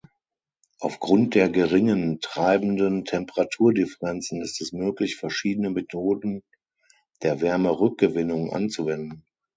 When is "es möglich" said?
4.59-5.15